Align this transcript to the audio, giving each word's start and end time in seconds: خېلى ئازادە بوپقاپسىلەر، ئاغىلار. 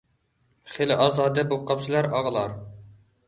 خېلى 0.75 0.95
ئازادە 1.03 1.45
بوپقاپسىلەر، 1.53 2.09
ئاغىلار. 2.13 2.57